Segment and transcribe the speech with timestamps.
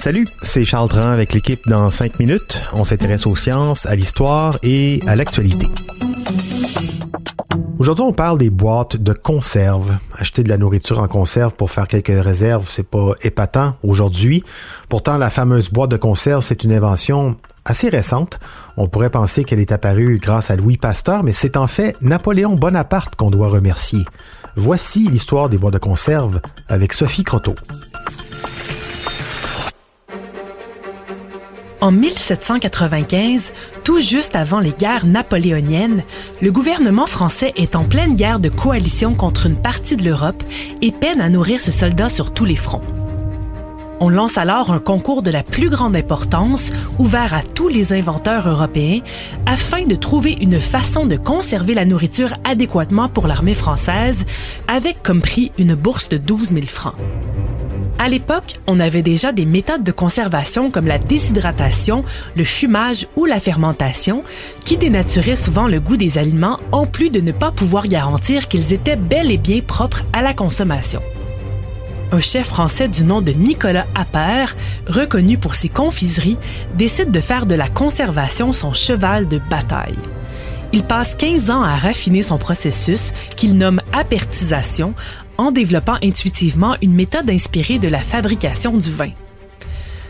[0.00, 2.60] Salut, c'est Charles Dran avec l'équipe dans 5 minutes.
[2.72, 5.68] On s'intéresse aux sciences, à l'histoire et à l'actualité.
[7.78, 9.96] Aujourd'hui, on parle des boîtes de conserve.
[10.18, 14.42] Acheter de la nourriture en conserve pour faire quelques réserves, c'est pas épatant aujourd'hui.
[14.88, 18.40] Pourtant, la fameuse boîte de conserve, c'est une invention assez récente.
[18.76, 22.56] On pourrait penser qu'elle est apparue grâce à Louis Pasteur, mais c'est en fait Napoléon
[22.56, 24.04] Bonaparte qu'on doit remercier.
[24.56, 27.54] Voici l'histoire des boîtes de conserve avec Sophie Croteau.
[31.80, 36.04] En 1795, tout juste avant les guerres napoléoniennes,
[36.42, 40.42] le gouvernement français est en pleine guerre de coalition contre une partie de l'Europe
[40.82, 42.99] et peine à nourrir ses soldats sur tous les fronts.
[44.02, 48.48] On lance alors un concours de la plus grande importance, ouvert à tous les inventeurs
[48.48, 49.00] européens,
[49.44, 54.24] afin de trouver une façon de conserver la nourriture adéquatement pour l'armée française,
[54.68, 56.94] avec comme prix une bourse de 12 000 francs.
[57.98, 62.02] À l'époque, on avait déjà des méthodes de conservation comme la déshydratation,
[62.34, 64.22] le fumage ou la fermentation
[64.64, 68.72] qui dénaturaient souvent le goût des aliments en plus de ne pas pouvoir garantir qu'ils
[68.72, 71.02] étaient bel et bien propres à la consommation.
[72.12, 74.56] Un chef français du nom de Nicolas Appert,
[74.88, 76.38] reconnu pour ses confiseries,
[76.74, 79.98] décide de faire de la conservation son cheval de bataille.
[80.72, 84.94] Il passe 15 ans à raffiner son processus, qu'il nomme apertisation,
[85.38, 89.10] en développant intuitivement une méthode inspirée de la fabrication du vin.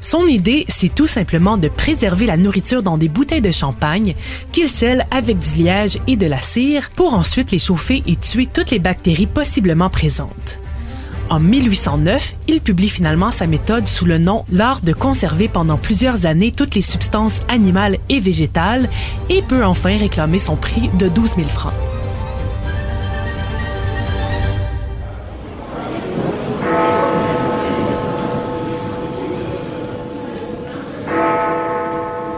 [0.00, 4.14] Son idée, c'est tout simplement de préserver la nourriture dans des bouteilles de champagne
[4.50, 8.46] qu'il scelle avec du liège et de la cire pour ensuite les chauffer et tuer
[8.46, 10.61] toutes les bactéries possiblement présentes.
[11.32, 16.26] En 1809, il publie finalement sa méthode sous le nom L'art de conserver pendant plusieurs
[16.26, 18.90] années toutes les substances animales et végétales
[19.30, 21.72] et peut enfin réclamer son prix de 12 000 francs.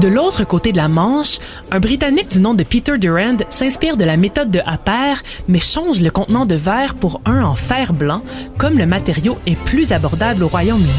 [0.00, 1.38] De l'autre côté de la Manche,
[1.70, 6.02] un Britannique du nom de Peter Durand s'inspire de la méthode de Appert, mais change
[6.02, 8.22] le contenant de verre pour un en fer blanc,
[8.58, 10.90] comme le matériau est plus abordable au Royaume-Uni.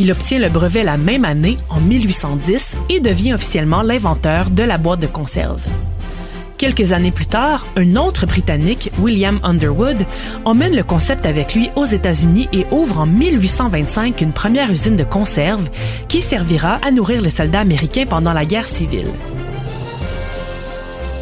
[0.00, 4.78] Il obtient le brevet la même année, en 1810, et devient officiellement l'inventeur de la
[4.78, 5.60] boîte de conserve.
[6.60, 10.04] Quelques années plus tard, un autre Britannique, William Underwood,
[10.44, 15.02] emmène le concept avec lui aux États-Unis et ouvre en 1825 une première usine de
[15.02, 15.70] conserve
[16.06, 19.08] qui servira à nourrir les soldats américains pendant la guerre civile.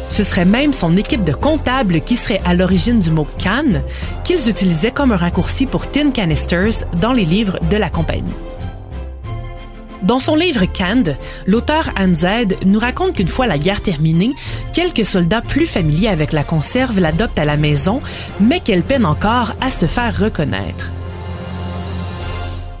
[0.09, 3.81] Ce serait même son équipe de comptables qui serait à l'origine du mot can,
[4.25, 8.33] qu'ils utilisaient comme un raccourci pour tin canisters dans les livres de la compagnie.
[10.01, 14.33] Dans son livre Canned, l'auteur Anne Z nous raconte qu'une fois la guerre terminée,
[14.73, 18.01] quelques soldats plus familiers avec la conserve l'adoptent à la maison,
[18.39, 20.93] mais qu'elle peine encore à se faire reconnaître.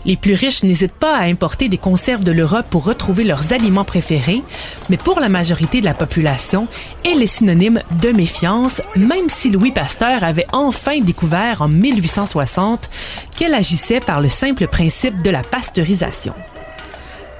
[0.05, 3.83] Les plus riches n'hésitent pas à importer des conserves de l'Europe pour retrouver leurs aliments
[3.83, 4.41] préférés,
[4.89, 6.67] mais pour la majorité de la population,
[7.03, 12.89] elle est synonyme de méfiance, même si Louis Pasteur avait enfin découvert en 1860
[13.37, 16.33] qu'elle agissait par le simple principe de la pasteurisation.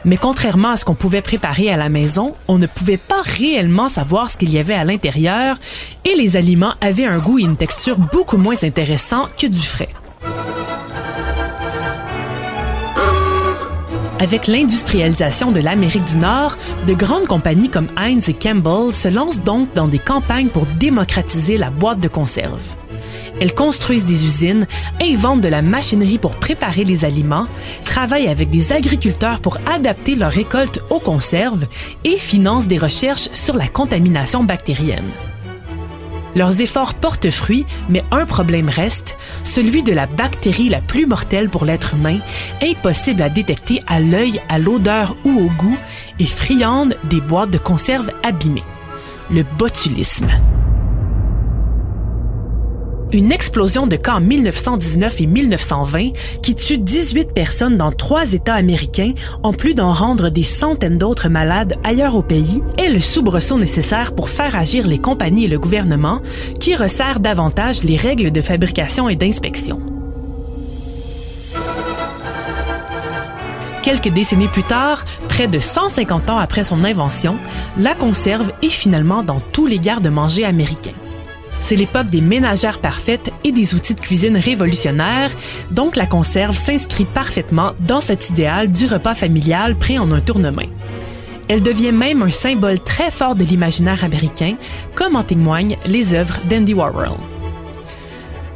[0.05, 3.89] Mais contrairement à ce qu'on pouvait préparer à la maison, on ne pouvait pas réellement
[3.89, 5.57] savoir ce qu'il y avait à l'intérieur
[6.05, 9.89] et les aliments avaient un goût et une texture beaucoup moins intéressants que du frais.
[14.19, 16.57] Avec l'industrialisation de l'Amérique du Nord,
[16.87, 21.55] de grandes compagnies comme Heinz et Campbell se lancent donc dans des campagnes pour démocratiser
[21.55, 22.75] la boîte de conserve.
[23.39, 24.67] Elles construisent des usines,
[25.01, 27.47] inventent de la machinerie pour préparer les aliments,
[27.85, 31.65] travaillent avec des agriculteurs pour adapter leurs récoltes aux conserves
[32.03, 35.09] et financent des recherches sur la contamination bactérienne.
[36.35, 41.49] Leurs efforts portent fruit, mais un problème reste, celui de la bactérie la plus mortelle
[41.49, 42.19] pour l'être humain,
[42.61, 45.77] impossible à détecter à l'œil, à l'odeur ou au goût,
[46.19, 48.63] et friande des boîtes de conserve abîmées.
[49.31, 50.29] Le botulisme.
[53.11, 56.11] Une explosion de cas en 1919 et 1920
[56.43, 61.27] qui tue 18 personnes dans trois États américains, en plus d'en rendre des centaines d'autres
[61.27, 65.57] malades ailleurs au pays, est le soubresaut nécessaire pour faire agir les compagnies et le
[65.57, 66.21] gouvernement,
[66.59, 69.79] qui resserrent davantage les règles de fabrication et d'inspection.
[73.81, 77.37] Quelques décennies plus tard, près de 150 ans après son invention,
[77.75, 80.91] la conserve est finalement dans tous les gardes-manger américains.
[81.69, 85.29] C'est l'époque des ménagères parfaites et des outils de cuisine révolutionnaires,
[85.69, 90.65] donc la conserve s'inscrit parfaitement dans cet idéal du repas familial pris en un tournement.
[91.47, 94.55] Elle devient même un symbole très fort de l'imaginaire américain,
[94.95, 97.11] comme en témoignent les œuvres d'Andy Warhol.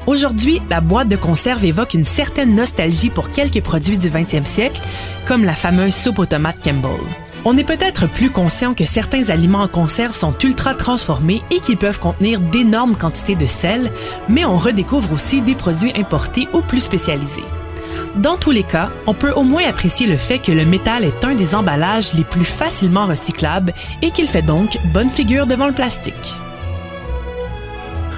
[0.07, 4.81] Aujourd'hui, la boîte de conserve évoque une certaine nostalgie pour quelques produits du 20e siècle,
[5.27, 6.97] comme la fameuse soupe aux tomates Campbell.
[7.45, 11.77] On est peut-être plus conscient que certains aliments en conserve sont ultra transformés et qu'ils
[11.77, 13.91] peuvent contenir d'énormes quantités de sel,
[14.29, 17.43] mais on redécouvre aussi des produits importés ou plus spécialisés.
[18.15, 21.25] Dans tous les cas, on peut au moins apprécier le fait que le métal est
[21.25, 25.73] un des emballages les plus facilement recyclables et qu'il fait donc bonne figure devant le
[25.73, 26.35] plastique.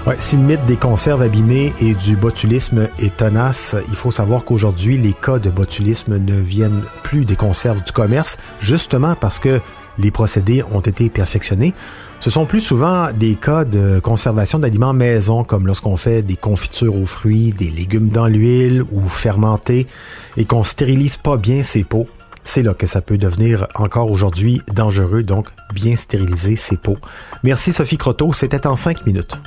[0.07, 4.45] Ouais, si le mythe des conserves abîmées et du botulisme est tenace, il faut savoir
[4.45, 9.59] qu'aujourd'hui, les cas de botulisme ne viennent plus des conserves du commerce, justement parce que
[9.97, 11.73] les procédés ont été perfectionnés.
[12.19, 16.95] Ce sont plus souvent des cas de conservation d'aliments maison, comme lorsqu'on fait des confitures
[16.95, 19.87] aux fruits, des légumes dans l'huile ou fermentés,
[20.37, 22.07] et qu'on stérilise pas bien ces pots.
[22.43, 26.99] C'est là que ça peut devenir encore aujourd'hui dangereux, donc bien stériliser ces pots.
[27.41, 29.39] Merci Sophie Croteau, c'était en cinq minutes.